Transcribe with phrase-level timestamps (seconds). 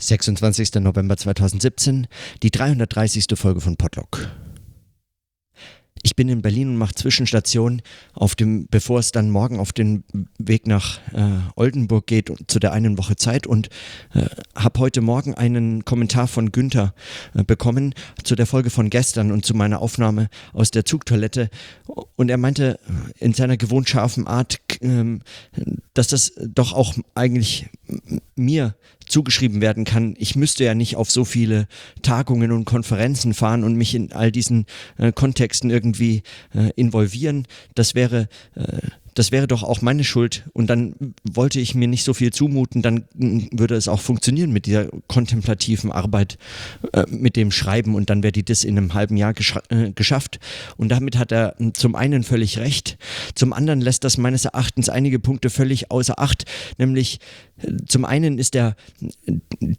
[0.00, 0.74] 26.
[0.76, 2.08] November 2017,
[2.42, 3.26] die 330.
[3.36, 4.28] Folge von Podlock.
[6.02, 7.82] Ich bin in Berlin und mache Zwischenstation
[8.14, 10.04] auf dem, bevor es dann morgen auf den
[10.38, 13.68] Weg nach äh, Oldenburg geht zu der einen Woche Zeit und
[14.14, 14.24] äh,
[14.54, 16.94] habe heute Morgen einen Kommentar von Günther
[17.34, 17.94] äh, bekommen
[18.24, 21.50] zu der Folge von gestern und zu meiner Aufnahme aus der Zugtoilette
[22.16, 22.80] und er meinte
[23.18, 25.20] in seiner gewohnt scharfen Art, ähm,
[25.92, 27.66] dass das doch auch eigentlich
[28.36, 28.74] mir
[29.10, 30.14] zugeschrieben werden kann.
[30.18, 31.66] Ich müsste ja nicht auf so viele
[32.02, 34.66] Tagungen und Konferenzen fahren und mich in all diesen
[34.98, 36.22] äh, Kontexten irgendwie
[36.54, 37.46] äh, involvieren.
[37.74, 38.78] Das wäre äh,
[39.14, 40.94] das wäre doch auch meine Schuld und dann
[41.30, 45.92] wollte ich mir nicht so viel zumuten, dann würde es auch funktionieren mit dieser kontemplativen
[45.92, 46.38] Arbeit,
[46.92, 49.34] äh, mit dem Schreiben und dann wäre die das in einem halben Jahr
[49.68, 50.38] äh, geschafft.
[50.76, 52.98] Und damit hat er zum einen völlig recht,
[53.34, 56.44] zum anderen lässt das meines Erachtens einige Punkte völlig außer Acht,
[56.78, 57.18] nämlich
[57.58, 58.76] äh, zum einen ist der,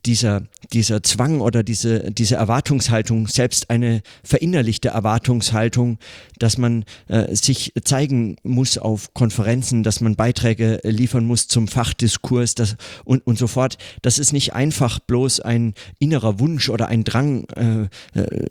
[0.05, 0.43] dieser,
[0.73, 6.00] dieser Zwang oder diese, diese Erwartungshaltung selbst eine verinnerlichte Erwartungshaltung,
[6.39, 11.67] dass man äh, sich zeigen muss auf Konferenzen dass man Beiträge äh, liefern muss zum
[11.67, 13.78] Fachdiskurs das, und, und so fort.
[14.02, 18.47] Das ist nicht einfach bloß ein innerer Wunsch oder ein Drang äh, äh,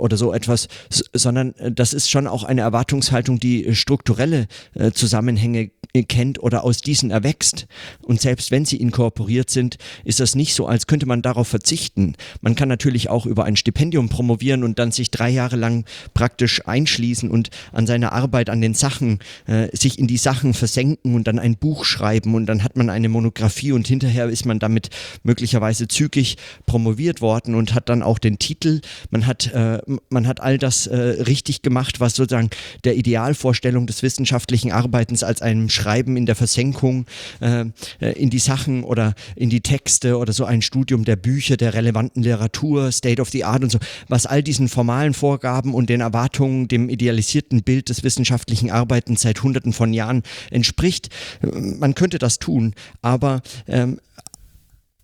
[0.00, 0.68] oder so etwas,
[1.12, 5.70] sondern äh, das ist schon auch eine Erwartungshaltung, die strukturelle äh, Zusammenhänge
[6.08, 7.66] kennt oder aus diesen erwächst.
[8.02, 12.14] Und selbst wenn sie inkorporiert sind, ist das nicht so, als könnte man darauf verzichten.
[12.40, 15.84] Man kann natürlich auch über ein Stipendium promovieren und dann sich drei Jahre lang
[16.14, 21.14] praktisch einschließen und an seiner Arbeit, an den Sachen, äh, sich in die Sachen versenken
[21.14, 24.58] und dann ein Buch schreiben und dann hat man eine Monographie und hinterher ist man
[24.58, 24.90] damit
[25.22, 28.80] möglicherweise zügig promoviert worden und hat dann auch den Titel.
[29.10, 32.50] Man hat, äh, man hat all das äh, richtig gemacht, was sozusagen
[32.84, 37.06] der Idealvorstellung des wissenschaftlichen Arbeitens als einem Schreiben in der Versenkung
[37.40, 37.64] äh,
[38.00, 41.74] äh, in die Sachen oder in die Texte oder so ein Studium der Bücher, der
[41.74, 46.00] relevanten Literatur, State of the Art und so, was all diesen formalen Vorgaben und den
[46.00, 51.08] Erwartungen, dem idealisierten Bild des wissenschaftlichen Arbeitens seit Hunderten von Jahren entspricht.
[51.42, 53.98] Man könnte das tun, aber ähm,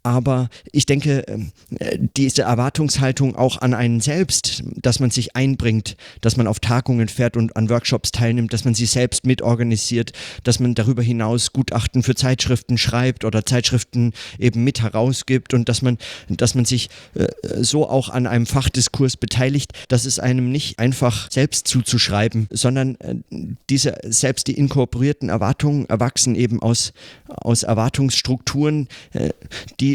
[0.06, 1.50] aber ich denke, ähm,
[2.16, 7.36] diese Erwartungshaltung auch an einen selbst, dass man sich einbringt, dass man auf Tagungen fährt
[7.36, 10.12] und an Workshops teilnimmt, dass man sie selbst mitorganisiert,
[10.44, 15.82] dass man darüber hinaus Gutachten für Zeitschriften schreibt oder Zeitschriften eben mit herausgibt und dass
[15.82, 17.26] man, dass man sich äh,
[17.64, 23.16] so auch an einem Fachdiskurs beteiligt, dass es einem nicht einfach selbst zuzuschreiben, sondern äh,
[23.68, 26.92] diese selbst die inkorporierten Erwartungen erwachsen eben aus,
[27.26, 29.30] aus Erwartungsstrukturen, äh,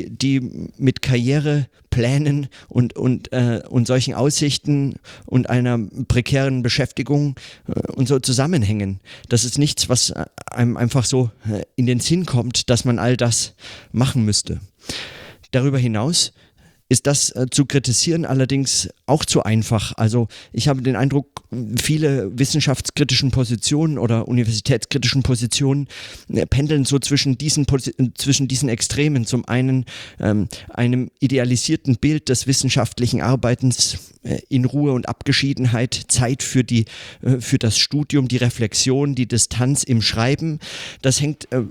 [0.09, 4.95] die mit Karriereplänen und, und, äh, und solchen Aussichten
[5.25, 7.35] und einer prekären Beschäftigung
[7.67, 8.99] äh, und so zusammenhängen.
[9.29, 10.13] Das ist nichts, was
[10.45, 13.53] einem einfach so äh, in den Sinn kommt, dass man all das
[13.91, 14.59] machen müsste.
[15.51, 16.33] Darüber hinaus
[16.91, 19.93] ist das äh, zu kritisieren allerdings auch zu einfach.
[19.95, 21.43] Also ich habe den Eindruck,
[21.81, 25.87] viele wissenschaftskritischen Positionen oder universitätskritischen Positionen
[26.27, 27.65] äh, pendeln so zwischen diesen,
[28.15, 29.25] zwischen diesen Extremen.
[29.25, 29.85] Zum einen
[30.19, 36.85] ähm, einem idealisierten Bild des wissenschaftlichen Arbeitens äh, in Ruhe und Abgeschiedenheit, Zeit für, die,
[37.21, 40.59] äh, für das Studium, die Reflexion, die Distanz im Schreiben.
[41.01, 41.63] Das hängt äh,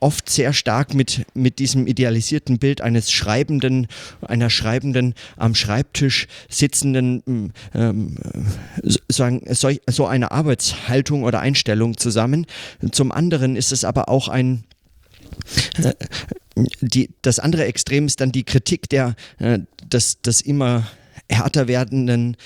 [0.00, 3.86] oft sehr stark mit, mit diesem idealisierten Bild eines Schreibenden,
[4.32, 8.16] einer Schreibenden am Schreibtisch sitzenden, mm, ähm,
[9.08, 12.46] sagen, so, so eine Arbeitshaltung oder Einstellung zusammen.
[12.90, 14.64] Zum anderen ist es aber auch ein
[16.80, 19.14] die, das andere Extrem ist dann die Kritik der,
[19.90, 20.86] des, des immer
[21.28, 22.36] härter werdenden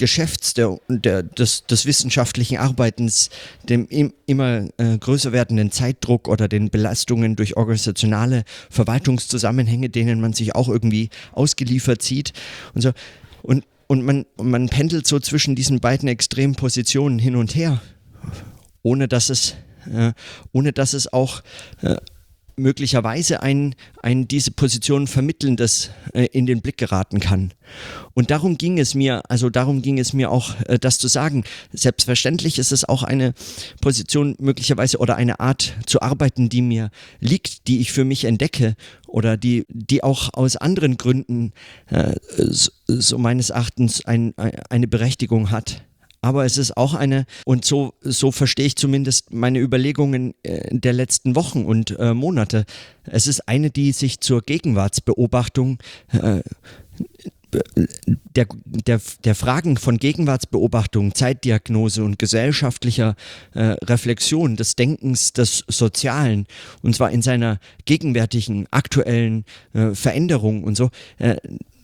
[0.00, 3.28] Geschäfts, der, der, des, des wissenschaftlichen Arbeitens,
[3.68, 10.32] dem im, immer äh, größer werdenden Zeitdruck oder den Belastungen durch organisationale Verwaltungszusammenhänge, denen man
[10.32, 12.32] sich auch irgendwie ausgeliefert sieht
[12.74, 12.92] und so.
[13.42, 17.82] Und, und man, man pendelt so zwischen diesen beiden extremen Positionen hin und her,
[18.82, 19.54] ohne dass es,
[19.92, 20.12] äh,
[20.52, 21.42] ohne dass es auch
[21.82, 21.96] äh,
[22.60, 27.52] möglicherweise ein, ein diese Position vermittelndes äh, in den Blick geraten kann.
[28.14, 31.44] Und darum ging es mir, also darum ging es mir auch, äh, das zu sagen.
[31.72, 33.34] Selbstverständlich ist es auch eine
[33.80, 36.90] Position möglicherweise oder eine Art zu arbeiten, die mir
[37.20, 41.52] liegt, die ich für mich entdecke oder die, die auch aus anderen Gründen
[41.86, 45.82] äh, so, so meines Erachtens ein, eine Berechtigung hat
[46.22, 50.92] aber es ist auch eine, und so, so verstehe ich zumindest meine Überlegungen äh, der
[50.92, 52.64] letzten Wochen und äh, Monate.
[53.04, 55.78] Es ist eine, die sich zur Gegenwartsbeobachtung
[56.12, 56.40] äh,
[58.36, 63.16] der, der, der Fragen von Gegenwartsbeobachtung, Zeitdiagnose und gesellschaftlicher
[63.54, 66.46] äh, Reflexion des Denkens des Sozialen,
[66.82, 71.36] und zwar in seiner gegenwärtigen, aktuellen äh, Veränderung und so, äh,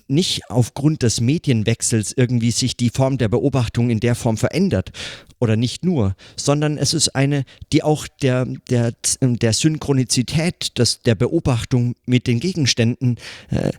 [0.08, 4.93] nicht aufgrund des Medienwechsels irgendwie sich die Form der Beobachtung in der Form verändert
[5.38, 11.14] oder nicht nur, sondern es ist eine, die auch der, der, der Synchronizität des, der
[11.14, 13.17] Beobachtung mit den Gegenständen
[13.50, 13.73] äh,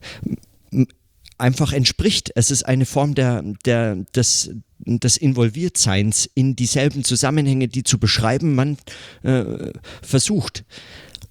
[1.38, 2.32] einfach entspricht.
[2.36, 8.56] Es ist eine Form der, der, des, des Involviertseins in dieselben Zusammenhänge, die zu beschreiben
[8.56, 8.78] man
[9.24, 9.72] äh,
[10.02, 10.66] versucht.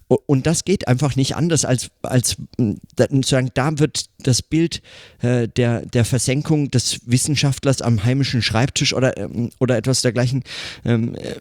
[0.08, 2.36] Und das geht einfach nicht anders, als, als
[3.24, 4.80] sagen, da wird das Bild
[5.20, 10.44] äh, der, der Versenkung des Wissenschaftlers am heimischen Schreibtisch oder, ähm, oder etwas dergleichen
[10.84, 11.34] ähm, äh,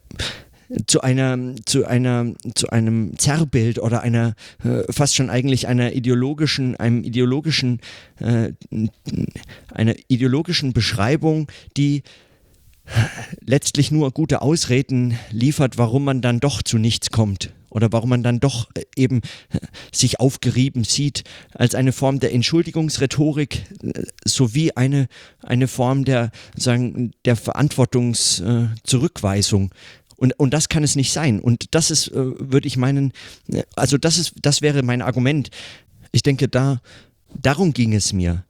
[0.88, 4.33] zu einer, zu einer, zu einem Zerrbild oder einer
[4.63, 7.81] äh, fast schon eigentlich einer ideologischen, einem ideologischen,
[8.19, 8.53] äh,
[9.71, 12.01] einer ideologischen Beschreibung, die
[13.41, 18.23] letztlich nur gute Ausreden liefert, warum man dann doch zu nichts kommt oder warum man
[18.23, 19.59] dann doch äh, eben äh,
[19.93, 25.09] sich aufgerieben sieht als eine Form der Entschuldigungsrhetorik äh, sowie eine,
[25.43, 29.73] eine Form der, sagen, der Verantwortungszurückweisung.
[30.15, 31.41] Und, und das kann es nicht sein.
[31.41, 33.11] Und das ist, würde ich meinen,
[33.75, 35.49] also das ist, das wäre mein Argument.
[36.13, 36.79] Ich denke, da,
[37.41, 38.45] darum ging es mir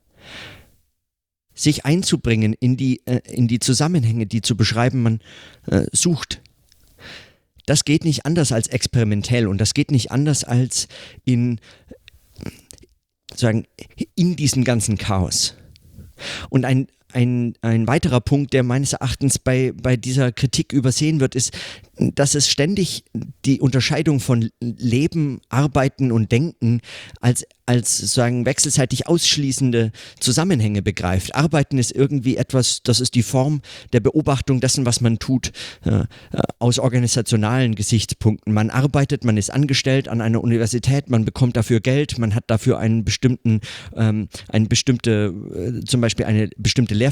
[1.55, 5.21] sich einzubringen in die, in die Zusammenhänge, die zu beschreiben man
[5.67, 6.41] äh, sucht
[7.65, 10.87] das geht nicht anders als experimentell und das geht nicht anders als
[11.23, 11.59] in,
[13.33, 13.65] sagen,
[14.15, 15.55] in diesem ganzen Chaos.
[16.49, 21.35] Und ein, ein, ein weiterer Punkt, der meines Erachtens bei, bei dieser Kritik übersehen wird,
[21.35, 21.51] ist,
[21.97, 23.05] dass es ständig
[23.45, 26.81] die Unterscheidung von Leben, Arbeiten und Denken
[27.21, 31.35] als als sozusagen wechselseitig ausschließende Zusammenhänge begreift.
[31.35, 33.61] Arbeiten ist irgendwie etwas, das ist die Form
[33.91, 35.51] der Beobachtung dessen, was man tut,
[35.83, 36.03] äh,
[36.59, 38.53] aus organisationalen Gesichtspunkten.
[38.53, 42.77] Man arbeitet, man ist angestellt an einer Universität, man bekommt dafür Geld, man hat dafür
[42.77, 43.61] einen bestimmten,
[43.95, 47.04] ähm, eine bestimmte, äh, zum Beispiel eine bestimmte Lehrverpflichtung,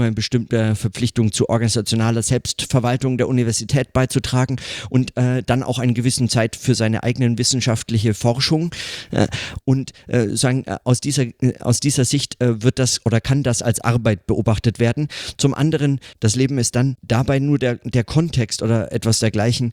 [0.00, 4.56] eine bestimmte Verpflichtung zu organisationaler Selbstverwaltung der Universität beizutragen
[4.88, 8.74] und äh, dann auch eine gewisse Zeit für seine eigenen wissenschaftliche Forschung.
[9.10, 9.26] Äh,
[9.64, 13.42] und äh, sagen, äh, aus dieser, äh, aus dieser Sicht äh, wird das oder kann
[13.42, 15.08] das als Arbeit beobachtet werden.
[15.36, 19.72] Zum anderen, das Leben ist dann dabei nur der, der Kontext oder etwas dergleichen,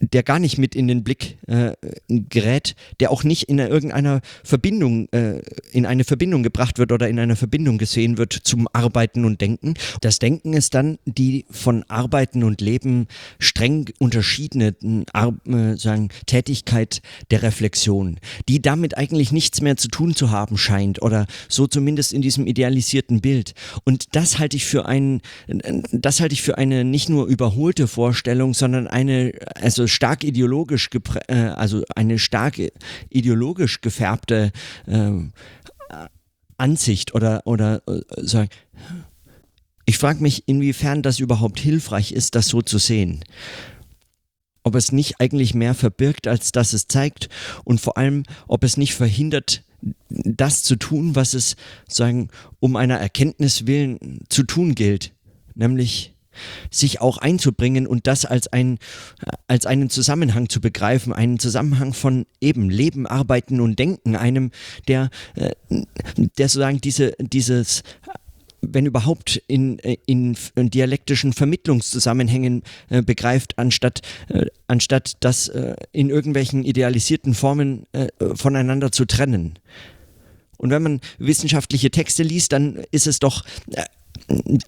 [0.00, 1.72] der gar nicht mit in den Blick äh,
[2.08, 5.42] gerät, der auch nicht in irgendeiner Verbindung, äh,
[5.72, 9.74] in eine Verbindung gebracht wird oder in einer Verbindung gesehen wird zum Arbeiten und Denken.
[10.00, 13.08] Das Denken ist dann die von Arbeiten und Leben
[13.38, 18.18] streng unterschiedene äh, sagen, Tätigkeit der Reflexion,
[18.48, 22.46] die damit eigentlich nichts mehr zu tun zu haben scheint oder so zumindest in diesem
[22.46, 23.52] idealisierten Bild.
[23.84, 25.20] Und das halte ich für ein,
[25.92, 30.88] das halte ich für eine nicht nur überholte Vorstellung, sondern eine, also stark ideologisch,
[31.28, 32.60] äh, also eine stark
[33.10, 34.52] ideologisch gefärbte
[34.86, 35.10] äh,
[36.56, 38.50] Ansicht oder, oder äh, sagen.
[39.86, 43.24] Ich frage mich, inwiefern das überhaupt hilfreich ist, das so zu sehen.
[44.62, 47.28] Ob es nicht eigentlich mehr verbirgt, als dass es zeigt
[47.64, 49.64] und vor allem, ob es nicht verhindert,
[50.10, 51.56] das zu tun, was es
[51.88, 52.28] sagen,
[52.60, 55.12] um einer Erkenntnis willen zu tun gilt,
[55.54, 56.14] nämlich
[56.70, 58.78] sich auch einzubringen und das als, ein,
[59.46, 64.50] als einen Zusammenhang zu begreifen, einen Zusammenhang von eben Leben, Arbeiten und Denken, einem,
[64.88, 65.50] der, äh,
[66.38, 67.82] der sozusagen diese, dieses
[68.62, 76.10] wenn überhaupt in, in, in dialektischen Vermittlungszusammenhängen äh, begreift, anstatt, äh, anstatt das äh, in
[76.10, 79.58] irgendwelchen idealisierten Formen äh, voneinander zu trennen.
[80.56, 83.84] Und wenn man wissenschaftliche Texte liest, dann ist es doch äh,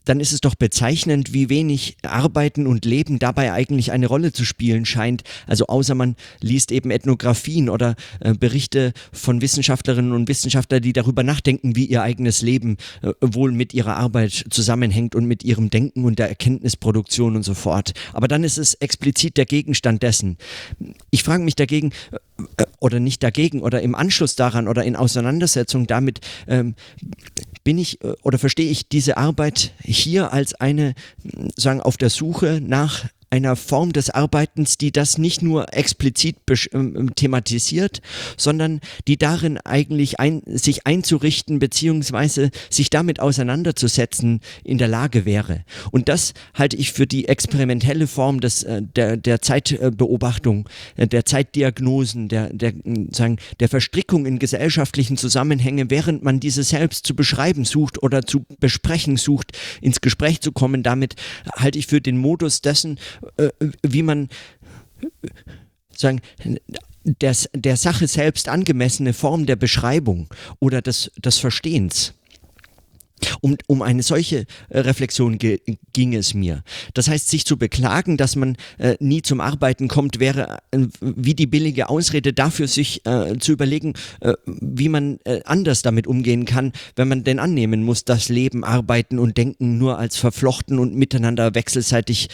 [0.05, 4.45] dann ist es doch bezeichnend, wie wenig Arbeiten und Leben dabei eigentlich eine Rolle zu
[4.45, 5.23] spielen scheint.
[5.47, 11.23] Also außer man liest eben Ethnografien oder äh, Berichte von Wissenschaftlerinnen und Wissenschaftlern, die darüber
[11.23, 16.05] nachdenken, wie ihr eigenes Leben äh, wohl mit ihrer Arbeit zusammenhängt und mit ihrem Denken
[16.05, 17.93] und der Erkenntnisproduktion und so fort.
[18.13, 20.39] Aber dann ist es explizit der Gegenstand dessen.
[21.11, 21.93] Ich frage mich dagegen,
[22.81, 26.75] oder nicht dagegen, oder im Anschluss daran oder in Auseinandersetzung damit, ähm,
[27.65, 30.95] bin ich äh, oder verstehe ich diese Arbeit hier als eine,
[31.57, 36.37] sagen, auf der Suche nach einer Form des Arbeitens, die das nicht nur explizit
[36.75, 38.03] ähm, thematisiert,
[38.37, 45.65] sondern die darin eigentlich ein, sich einzurichten beziehungsweise sich damit auseinanderzusetzen in der Lage wäre.
[45.93, 51.25] Und das halte ich für die experimentelle Form des, äh, der, der Zeitbeobachtung, äh, der
[51.25, 52.75] Zeitdiagnosen, der, der,
[53.13, 58.45] sagen, der Verstrickung in gesellschaftlichen Zusammenhänge, während man diese selbst zu beschreiben sucht oder zu
[58.61, 60.83] besprechen sucht, ins Gespräch zu kommen.
[60.83, 61.15] Damit
[61.57, 62.99] halte ich für den Modus dessen,
[63.83, 64.29] wie man
[65.97, 66.21] sagen,
[67.05, 70.29] der, der Sache selbst angemessene Form der Beschreibung
[70.61, 72.15] oder des, des Verstehens.
[73.41, 76.63] Um, um eine solche äh, Reflexion ging es mir.
[76.95, 81.35] Das heißt, sich zu beklagen, dass man äh, nie zum Arbeiten kommt, wäre äh, wie
[81.35, 86.45] die billige Ausrede dafür, sich äh, zu überlegen, äh, wie man äh, anders damit umgehen
[86.45, 90.95] kann, wenn man denn annehmen muss, dass Leben, Arbeiten und Denken nur als verflochten und
[90.95, 92.29] miteinander wechselseitig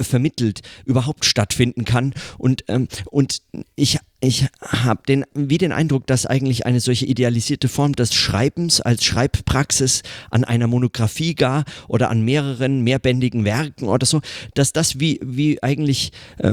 [0.00, 2.14] vermittelt überhaupt stattfinden kann.
[2.38, 3.42] Und, ähm, und
[3.76, 8.80] ich ich habe den, wie den Eindruck, dass eigentlich eine solche idealisierte Form des Schreibens
[8.80, 14.20] als Schreibpraxis an einer Monographie gar oder an mehreren mehrbändigen Werken oder so,
[14.54, 16.52] dass das wie, wie eigentlich äh,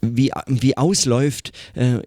[0.00, 2.00] wie, wie ausläuft äh,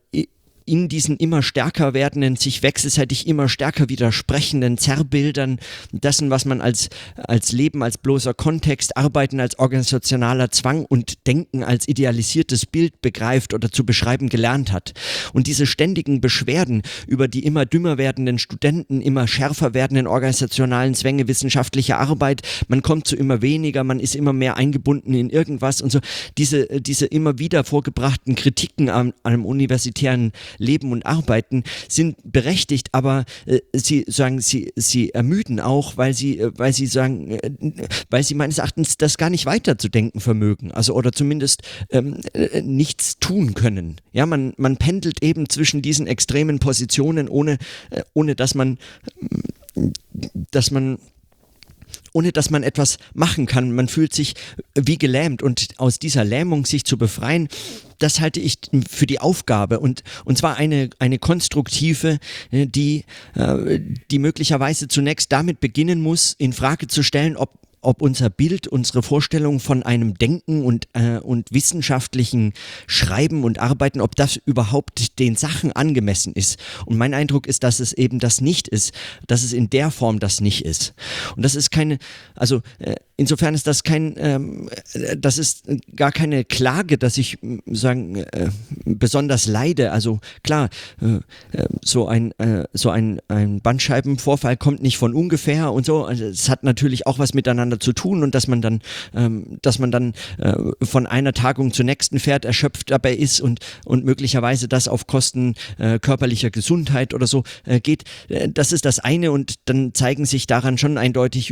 [0.65, 5.59] in diesen immer stärker werdenden, sich wechselseitig immer stärker widersprechenden Zerrbildern
[5.91, 11.63] dessen, was man als, als Leben, als bloßer Kontext, Arbeiten als organisationaler Zwang und Denken
[11.63, 14.93] als idealisiertes Bild begreift oder zu beschreiben gelernt hat.
[15.33, 21.27] Und diese ständigen Beschwerden über die immer dümmer werdenden Studenten, immer schärfer werdenden organisationalen Zwänge
[21.27, 25.91] wissenschaftlicher Arbeit, man kommt zu immer weniger, man ist immer mehr eingebunden in irgendwas und
[25.91, 25.99] so,
[26.37, 33.25] diese, diese immer wieder vorgebrachten Kritiken am, am universitären leben und arbeiten, sind berechtigt, aber
[33.45, 37.51] äh, sie sagen, sie, sie ermüden auch, weil sie, äh, weil sie sagen, äh,
[38.09, 43.19] weil sie meines Erachtens das gar nicht weiterzudenken vermögen, also oder zumindest ähm, äh, nichts
[43.19, 43.97] tun können.
[44.13, 47.57] Ja, man, man pendelt eben zwischen diesen extremen Positionen, ohne,
[47.89, 48.77] äh, ohne dass man,
[50.51, 50.99] dass man
[52.15, 53.73] ohne dass man etwas machen kann.
[53.73, 54.35] Man fühlt sich
[54.73, 57.49] wie gelähmt und aus dieser Lähmung sich zu befreien,
[57.99, 62.19] das halte ich für die Aufgabe und, und zwar eine, eine konstruktive,
[62.51, 63.03] äh, die,
[63.35, 63.79] äh,
[64.11, 67.51] die möglicherweise zunächst damit beginnen muss, in Frage zu stellen, ob
[67.85, 72.53] ob unser Bild, unsere Vorstellung von einem Denken und, äh, und wissenschaftlichen
[72.87, 76.59] Schreiben und Arbeiten, ob das überhaupt den Sachen angemessen ist.
[76.85, 78.93] Und mein Eindruck ist, dass es eben das nicht ist,
[79.27, 80.93] dass es in der Form das nicht ist.
[81.35, 81.97] Und das ist keine,
[82.35, 84.69] also äh, insofern ist das kein, ähm,
[85.17, 88.49] das ist gar keine Klage, dass ich sagen äh,
[88.85, 89.91] besonders leide.
[89.91, 90.69] Also klar,
[91.01, 91.19] äh,
[91.57, 96.05] äh so ein äh, so ein, ein Bandscheibenvorfall kommt nicht von ungefähr und so.
[96.05, 98.81] Also es hat natürlich auch was miteinander zu tun und dass man dann,
[99.13, 103.59] ähm, dass man dann äh, von einer Tagung zur nächsten fährt, erschöpft dabei ist und,
[103.85, 108.03] und möglicherweise das auf Kosten äh, körperlicher Gesundheit oder so äh, geht.
[108.29, 111.51] Äh, das ist das eine und dann zeigen sich daran schon eindeutig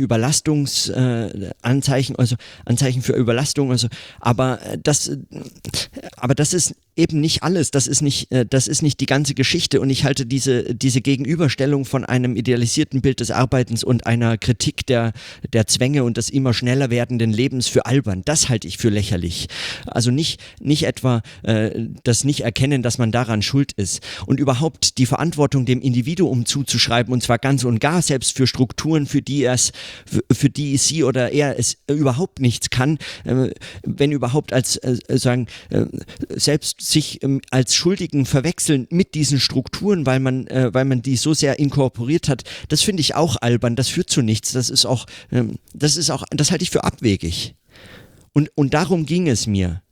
[1.62, 3.70] Überlastungsanzeichen, also Anzeichen für Überlastung.
[3.70, 3.88] Also,
[4.20, 5.18] aber äh, das, äh,
[6.16, 9.34] aber das ist eben nicht alles, das ist nicht, äh, das ist nicht die ganze
[9.34, 14.38] Geschichte und ich halte diese, diese Gegenüberstellung von einem idealisierten Bild des Arbeitens und einer
[14.38, 15.12] Kritik der,
[15.52, 18.22] der Zwänge und des immer schneller werdenden Lebens für albern.
[18.24, 19.48] Das halte ich für lächerlich.
[19.86, 21.70] Also nicht, nicht etwa äh,
[22.04, 27.22] das Nicht-Erkennen, dass man daran schuld ist und überhaupt die Verantwortung dem Individuum zuzuschreiben und
[27.22, 29.72] zwar ganz und gar selbst für Strukturen, für die es,
[30.30, 33.50] für die sie oder er es überhaupt nichts kann, äh,
[33.82, 35.86] wenn überhaupt als äh, sagen, äh,
[36.30, 41.16] selbst sich ähm, als Schuldigen verwechseln mit diesen Strukturen, weil man, äh, weil man die
[41.16, 44.52] so sehr inkorporiert hat, das finde ich auch albern, das führt zu nichts.
[44.52, 47.54] Das ist auch, ähm, das ist auch, das halte ich für abwegig.
[48.32, 49.82] Und, und darum ging es mir.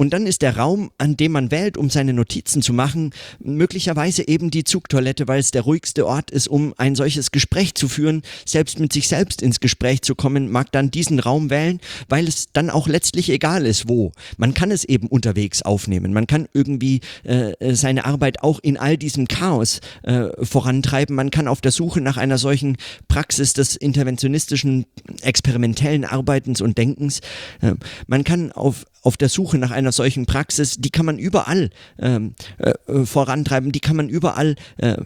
[0.00, 4.26] Und dann ist der Raum, an dem man wählt, um seine Notizen zu machen, möglicherweise
[4.26, 8.22] eben die Zugtoilette, weil es der ruhigste Ort ist, um ein solches Gespräch zu führen.
[8.46, 12.50] Selbst mit sich selbst ins Gespräch zu kommen, mag dann diesen Raum wählen, weil es
[12.54, 14.12] dann auch letztlich egal ist, wo.
[14.38, 16.14] Man kann es eben unterwegs aufnehmen.
[16.14, 21.14] Man kann irgendwie äh, seine Arbeit auch in all diesem Chaos äh, vorantreiben.
[21.14, 22.78] Man kann auf der Suche nach einer solchen
[23.08, 24.86] Praxis des interventionistischen,
[25.20, 27.20] experimentellen Arbeitens und Denkens,
[27.60, 27.74] äh,
[28.06, 32.34] man kann auf, auf der Suche nach einer solchen Praxis, die kann man überall ähm,
[32.58, 34.96] äh, vorantreiben, die kann man überall, äh,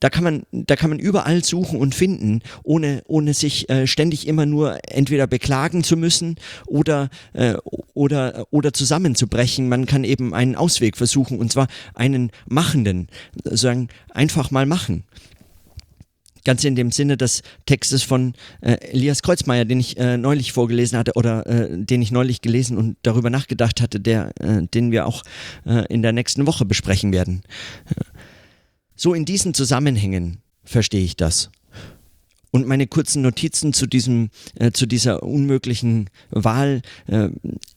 [0.00, 4.26] da kann man, da kann man überall suchen und finden, ohne, ohne sich äh, ständig
[4.26, 7.54] immer nur entweder beklagen zu müssen oder, äh,
[7.94, 9.68] oder, oder zusammenzubrechen.
[9.68, 13.08] Man kann eben einen Ausweg versuchen und zwar einen machenden,
[13.44, 15.04] sagen, einfach mal machen
[16.46, 20.96] Ganz in dem Sinne des Textes von äh, Elias Kreuzmeier, den ich äh, neulich vorgelesen
[20.96, 25.06] hatte oder äh, den ich neulich gelesen und darüber nachgedacht hatte, der, äh, den wir
[25.06, 25.24] auch
[25.64, 27.42] äh, in der nächsten Woche besprechen werden.
[28.94, 31.50] So in diesen Zusammenhängen verstehe ich das.
[32.52, 37.28] Und meine kurzen Notizen zu, diesem, äh, zu dieser unmöglichen Wahl äh,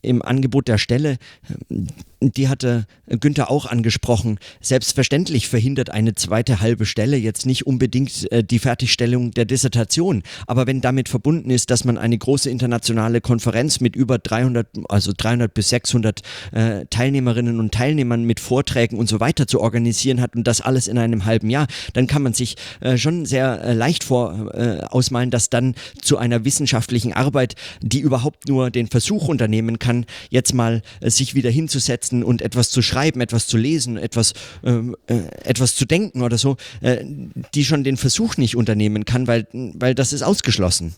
[0.03, 1.17] im Angebot der Stelle,
[1.49, 4.39] äh, die hatte Günther auch angesprochen.
[4.61, 10.23] Selbstverständlich verhindert eine zweite halbe Stelle jetzt nicht unbedingt äh, die Fertigstellung der Dissertation.
[10.45, 15.13] Aber wenn damit verbunden ist, dass man eine große internationale Konferenz mit über 300, also
[15.15, 16.21] 300 bis 600
[16.51, 20.87] äh, Teilnehmerinnen und Teilnehmern mit Vorträgen und so weiter zu organisieren hat und das alles
[20.87, 24.81] in einem halben Jahr, dann kann man sich äh, schon sehr äh, leicht vor äh,
[24.89, 30.53] ausmalen, dass dann zu einer wissenschaftlichen Arbeit, die überhaupt nur den Versuch unternehmen kann, jetzt
[30.53, 35.15] mal sich wieder hinzusetzen hinsetzen und etwas zu schreiben, etwas zu lesen, etwas, ähm, äh,
[35.43, 37.05] etwas zu denken oder so, äh,
[37.53, 40.95] die schon den Versuch nicht unternehmen kann, weil, weil das ist ausgeschlossen.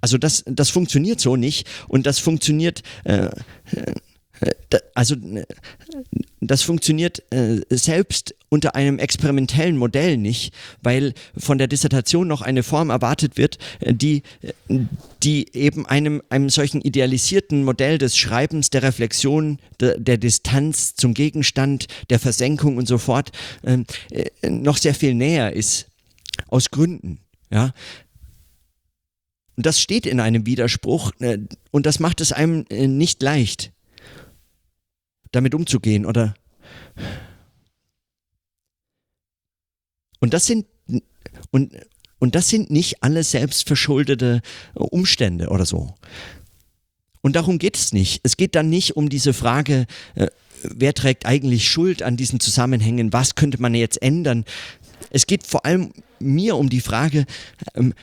[0.00, 3.30] Also das, das funktioniert so nicht und das funktioniert, äh
[4.94, 5.16] also
[6.40, 12.62] das funktioniert äh, selbst unter einem experimentellen Modell nicht, weil von der Dissertation noch eine
[12.62, 14.80] Form erwartet wird, äh, die, äh,
[15.22, 21.14] die eben einem, einem solchen idealisierten Modell des Schreibens, der Reflexion, der, der Distanz zum
[21.14, 23.78] Gegenstand, der Versenkung und so fort äh,
[24.48, 25.86] noch sehr viel näher ist.
[26.48, 27.18] Aus Gründen.
[27.50, 27.72] Ja,
[29.56, 31.38] und das steht in einem Widerspruch äh,
[31.72, 33.72] und das macht es einem äh, nicht leicht
[35.32, 36.34] damit umzugehen oder
[40.20, 40.66] und das sind
[41.50, 41.72] und
[42.18, 44.42] und das sind nicht alle selbstverschuldete
[44.74, 45.94] Umstände oder so.
[47.20, 48.20] Und darum geht es nicht.
[48.24, 50.28] Es geht dann nicht um diese Frage, äh,
[50.62, 54.44] wer trägt eigentlich Schuld an diesen Zusammenhängen, was könnte man jetzt ändern.
[55.10, 57.24] Es geht vor allem mir um die Frage,
[57.74, 57.94] ähm,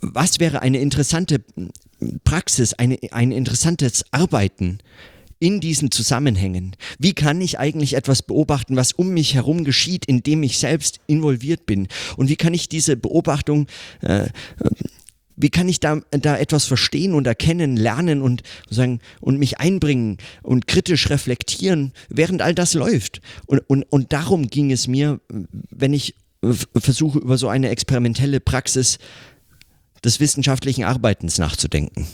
[0.00, 1.42] was wäre eine interessante
[2.24, 4.78] Praxis, eine, ein interessantes Arbeiten,
[5.42, 6.76] in diesen Zusammenhängen?
[7.00, 11.66] Wie kann ich eigentlich etwas beobachten, was um mich herum geschieht, indem ich selbst involviert
[11.66, 11.88] bin?
[12.16, 13.66] Und wie kann ich diese Beobachtung
[14.02, 14.28] äh,
[15.34, 20.18] wie kann ich da, da etwas verstehen und erkennen, lernen und, sagen, und mich einbringen
[20.42, 23.20] und kritisch reflektieren, während all das läuft?
[23.46, 25.20] Und, und, und darum ging es mir,
[25.70, 26.14] wenn ich
[26.76, 28.98] versuche, über so eine experimentelle Praxis
[30.04, 32.06] des wissenschaftlichen Arbeitens nachzudenken.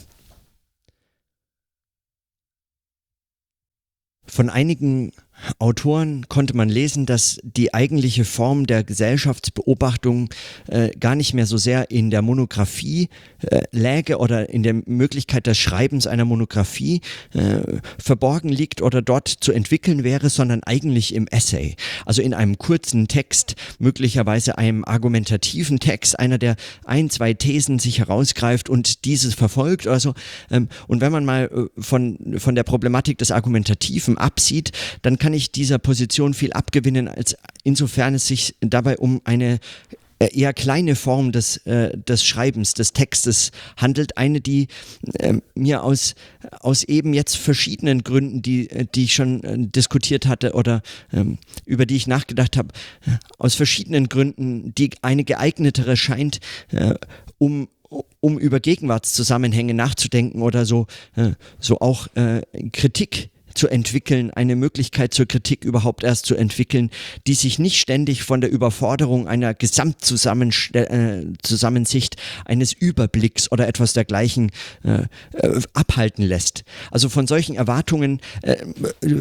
[4.29, 5.11] Von einigen
[5.57, 10.29] Autoren konnte man lesen, dass die eigentliche Form der Gesellschaftsbeobachtung
[10.67, 13.09] äh, gar nicht mehr so sehr in der Monographie
[13.41, 17.01] äh, läge oder in der Möglichkeit des Schreibens einer Monographie
[17.33, 21.75] äh, verborgen liegt oder dort zu entwickeln wäre, sondern eigentlich im Essay.
[22.05, 27.99] Also in einem kurzen Text, möglicherweise einem argumentativen Text, einer, der ein, zwei Thesen sich
[27.99, 30.13] herausgreift und dieses verfolgt oder so.
[30.51, 34.71] Ähm, und wenn man mal äh, von, von der Problematik des Argumentativen absieht,
[35.01, 39.59] dann kann kann ich dieser Position viel abgewinnen, als insofern es sich dabei um eine
[40.17, 44.17] äh, eher kleine Form des, äh, des Schreibens, des Textes handelt.
[44.17, 44.69] Eine, die
[45.19, 46.15] äh, mir aus,
[46.61, 50.81] aus eben jetzt verschiedenen Gründen, die, äh, die ich schon äh, diskutiert hatte oder
[51.13, 52.69] ähm, über die ich nachgedacht habe,
[53.05, 56.39] äh, aus verschiedenen Gründen die eine geeignetere scheint,
[57.37, 57.67] um
[58.19, 60.85] um über Gegenwartszusammenhänge nachzudenken oder so,
[61.59, 62.07] so auch
[62.71, 66.89] Kritik zu entwickeln, eine Möglichkeit zur Kritik überhaupt erst zu entwickeln,
[67.27, 70.75] die sich nicht ständig von der Überforderung einer Gesamtzusammensicht
[72.15, 74.51] äh, eines Überblicks oder etwas dergleichen
[74.85, 76.63] äh, äh, abhalten lässt.
[76.89, 78.65] Also von solchen Erwartungen, äh,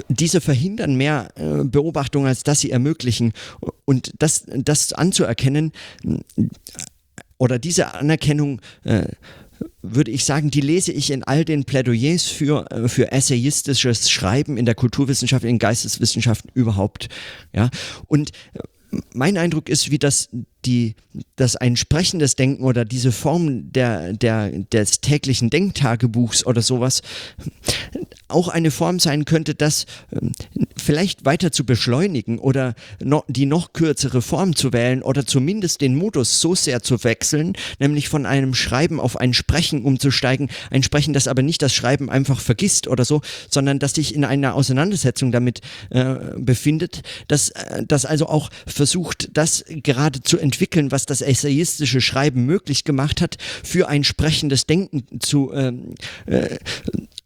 [0.08, 3.32] diese verhindern mehr äh, Beobachtung, als dass sie ermöglichen.
[3.86, 5.72] Und das, das anzuerkennen,
[7.38, 8.60] oder diese Anerkennung
[9.82, 14.56] würde ich sagen, die lese ich in all den Plädoyers für, äh, für essayistisches Schreiben
[14.56, 17.08] in der Kulturwissenschaft, in Geisteswissenschaften überhaupt.
[17.52, 17.70] Ja?
[18.06, 18.60] Und äh,
[19.12, 20.28] mein Eindruck ist, wie das
[20.64, 20.94] die,
[21.36, 27.02] dass ein sprechendes Denken oder diese Form der, der, des täglichen Denktagebuchs oder sowas
[28.28, 30.32] auch eine Form sein könnte, das ähm,
[30.88, 32.74] vielleicht weiter zu beschleunigen oder
[33.04, 37.52] noch, die noch kürzere Form zu wählen oder zumindest den Modus so sehr zu wechseln,
[37.78, 42.08] nämlich von einem Schreiben auf ein Sprechen umzusteigen, ein Sprechen, das aber nicht das Schreiben
[42.08, 43.20] einfach vergisst oder so,
[43.50, 49.28] sondern das sich in einer Auseinandersetzung damit äh, befindet, dass äh, das also auch versucht,
[49.36, 55.04] das gerade zu entwickeln, was das essayistische Schreiben möglich gemacht hat, für ein sprechendes Denken
[55.20, 56.56] zu, ähm, äh,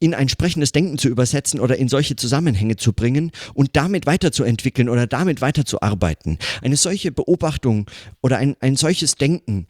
[0.03, 4.89] in ein sprechendes Denken zu übersetzen oder in solche Zusammenhänge zu bringen und damit weiterzuentwickeln
[4.89, 6.39] oder damit weiterzuarbeiten.
[6.61, 7.89] Eine solche Beobachtung
[8.21, 9.69] oder ein, ein solches Denken,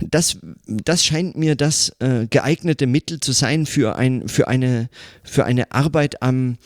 [0.00, 4.88] das, das scheint mir das äh, geeignete Mittel zu sein für, ein, für, eine,
[5.22, 6.56] für eine Arbeit am,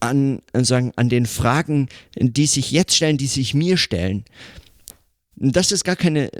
[0.00, 4.24] an, sagen, an den Fragen, die sich jetzt stellen, die sich mir stellen.
[5.36, 6.30] Das ist gar keine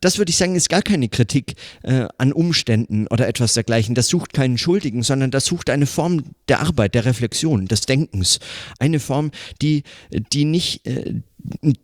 [0.00, 3.94] das würde ich sagen, ist gar keine Kritik äh, an Umständen oder etwas dergleichen.
[3.94, 8.40] Das sucht keinen Schuldigen, sondern das sucht eine Form der Arbeit, der Reflexion, des Denkens.
[8.78, 9.82] Eine Form, die,
[10.32, 11.20] die nicht, äh,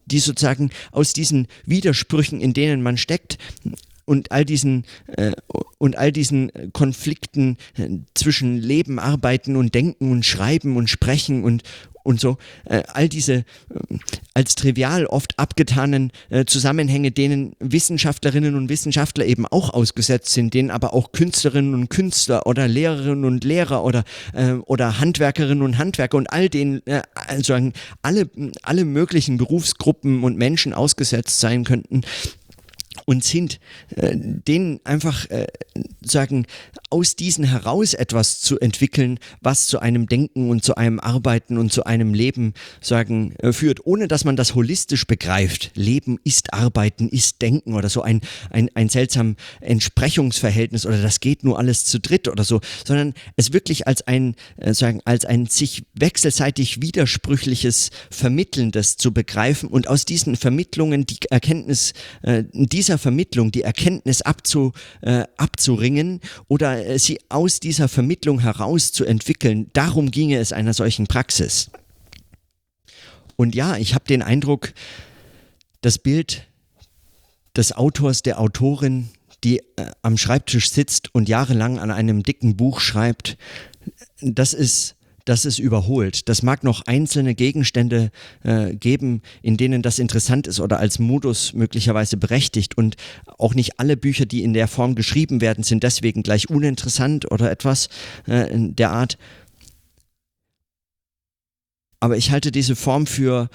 [0.07, 3.39] die sozusagen aus diesen Widersprüchen, in denen man steckt,
[4.05, 4.87] und all diesen
[5.19, 5.33] äh,
[5.77, 11.63] und all diesen Konflikten äh, zwischen Leben, Arbeiten und Denken und Schreiben und Sprechen und
[12.09, 13.45] und so, äh, all diese äh,
[14.33, 20.71] als trivial oft abgetanen äh, Zusammenhänge, denen Wissenschaftlerinnen und Wissenschaftler eben auch ausgesetzt sind, denen
[20.71, 26.17] aber auch Künstlerinnen und Künstler oder Lehrerinnen und Lehrer oder, äh, oder Handwerkerinnen und Handwerker
[26.17, 27.55] und all den, äh, also
[28.01, 28.31] alle,
[28.63, 32.01] alle möglichen Berufsgruppen und Menschen ausgesetzt sein könnten,
[33.07, 33.61] und sind,
[33.97, 35.47] äh, denen einfach äh,
[36.03, 36.47] sagen,
[36.91, 41.73] aus diesen heraus etwas zu entwickeln, was zu einem Denken und zu einem Arbeiten und
[41.73, 45.71] zu einem Leben sagen äh, führt, ohne dass man das holistisch begreift.
[45.75, 51.45] Leben ist Arbeiten, ist Denken oder so ein, ein, ein seltsam Entsprechungsverhältnis oder das geht
[51.45, 55.47] nur alles zu dritt oder so, sondern es wirklich als ein, äh, sagen, als ein
[55.47, 63.53] sich wechselseitig widersprüchliches Vermittelndes zu begreifen und aus diesen Vermittlungen die Erkenntnis äh, dieser Vermittlung
[63.53, 64.73] die Erkenntnis abzu,
[65.03, 69.69] äh, abzuringen oder äh, sie aus dieser Vermittlung heraus zu entwickeln.
[69.75, 71.71] Darum ginge es einer solchen Praxis.
[73.37, 74.73] Und ja, ich habe den Eindruck,
[75.81, 76.49] das Bild
[77.57, 79.11] des Autors, der Autorin,
[79.45, 83.37] die äh, am Schreibtisch sitzt und jahrelang an einem dicken Buch schreibt,
[84.21, 84.97] das ist
[85.29, 86.29] das ist überholt.
[86.29, 88.11] Das mag noch einzelne Gegenstände
[88.43, 92.79] äh, geben, in denen das interessant ist oder als Modus möglicherweise berechtigt.
[92.79, 92.97] Und
[93.37, 97.51] auch nicht alle Bücher, die in der Form geschrieben werden, sind deswegen gleich uninteressant oder
[97.51, 97.89] etwas
[98.27, 99.19] äh, in der Art.
[102.01, 103.51] Aber ich halte diese Form für,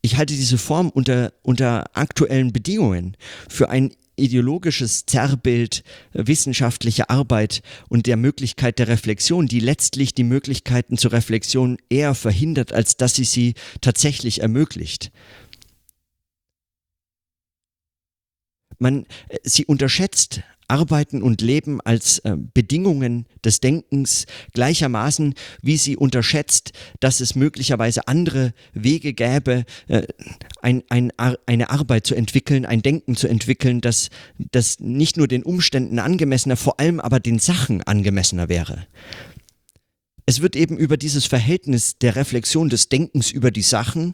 [0.00, 3.16] ich halte diese Form unter, unter aktuellen Bedingungen
[3.48, 10.96] für ein ideologisches Zerrbild wissenschaftliche Arbeit und der Möglichkeit der Reflexion, die letztlich die Möglichkeiten
[10.96, 15.12] zur Reflexion eher verhindert, als dass sie sie tatsächlich ermöglicht.
[18.78, 25.96] Man, äh, sie unterschätzt Arbeiten und Leben als äh, Bedingungen des Denkens gleichermaßen, wie sie
[25.96, 30.02] unterschätzt, dass es möglicherweise andere Wege gäbe, äh,
[30.62, 31.12] ein, ein,
[31.46, 36.56] eine Arbeit zu entwickeln, ein Denken zu entwickeln, das, das nicht nur den Umständen angemessener,
[36.56, 38.86] vor allem aber den Sachen angemessener wäre.
[40.28, 44.12] Es wird eben über dieses Verhältnis der Reflexion des Denkens über die Sachen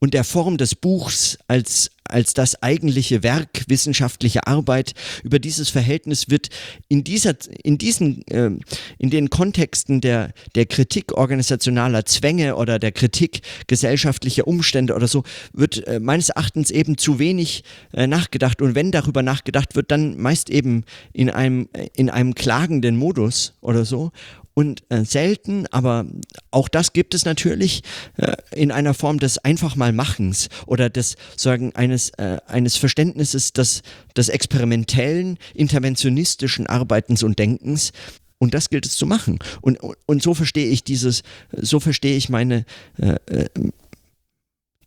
[0.00, 4.94] und der Form des Buchs als, als das eigentliche Werk wissenschaftlicher Arbeit.
[5.24, 6.48] Über dieses Verhältnis wird
[6.88, 8.50] in, dieser, in, diesen, äh,
[8.98, 15.24] in den Kontexten der, der Kritik organisationaler Zwänge oder der Kritik gesellschaftlicher Umstände oder so,
[15.52, 18.62] wird äh, meines Erachtens eben zu wenig äh, nachgedacht.
[18.62, 23.84] Und wenn darüber nachgedacht wird, dann meist eben in einem, in einem klagenden Modus oder
[23.84, 24.12] so
[24.58, 26.04] und äh, selten, aber
[26.50, 27.84] auch das gibt es natürlich
[28.16, 33.52] äh, in einer Form des einfach mal Machens oder des sagen eines äh, eines Verständnisses
[33.52, 33.82] des,
[34.16, 37.92] des experimentellen interventionistischen Arbeitens und Denkens.
[38.38, 39.38] Und das gilt es zu machen.
[39.60, 42.64] Und und so verstehe ich dieses so verstehe ich meine
[43.00, 43.48] äh, äh,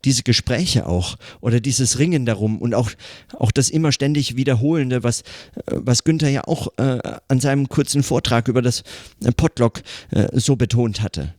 [0.05, 2.91] diese Gespräche auch oder dieses Ringen darum und auch,
[3.37, 8.03] auch das immer ständig Wiederholende, was, äh, was Günther ja auch äh, an seinem kurzen
[8.03, 8.83] Vortrag über das
[9.23, 11.33] äh, Potlock äh, so betont hatte.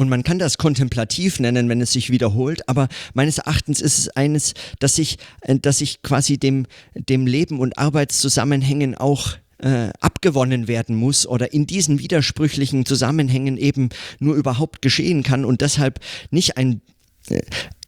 [0.00, 4.08] Und man kann das kontemplativ nennen, wenn es sich wiederholt, aber meines Erachtens ist es
[4.08, 10.68] eines, dass sich, äh, dass sich quasi dem, dem Leben und Arbeitszusammenhängen auch äh, abgewonnen
[10.68, 16.56] werden muss oder in diesen widersprüchlichen Zusammenhängen eben nur überhaupt geschehen kann und deshalb nicht
[16.56, 16.80] ein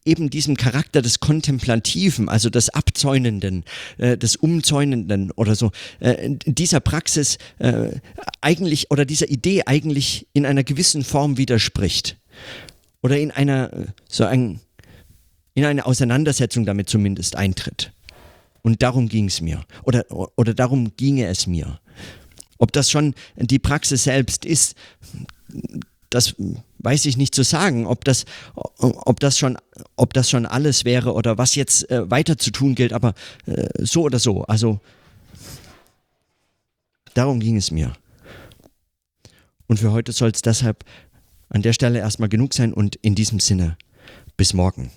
[0.05, 3.65] eben diesem Charakter des Kontemplativen, also des Abzäunenden,
[3.99, 7.91] äh, des Umzäunenden oder so, äh, dieser Praxis äh,
[8.41, 12.17] eigentlich oder dieser Idee eigentlich in einer gewissen Form widerspricht.
[13.03, 14.61] Oder in einer, äh, so ein,
[15.55, 17.93] in eine Auseinandersetzung damit zumindest eintritt.
[18.63, 19.65] Und darum ging es mir.
[19.83, 21.81] Oder, oder darum ginge es mir.
[22.59, 24.77] Ob das schon die Praxis selbst ist,
[26.15, 26.35] das
[26.79, 29.59] weiß ich nicht zu sagen, ob das, ob das schon,
[29.97, 33.15] ob das schon alles wäre oder was jetzt äh, weiter zu tun gilt, aber
[33.47, 34.43] äh, so oder so.
[34.45, 34.81] Also
[37.15, 37.93] Darum ging es mir.
[39.67, 40.85] Und für heute soll es deshalb
[41.49, 43.77] an der Stelle erstmal genug sein und in diesem Sinne,
[44.37, 44.91] bis morgen.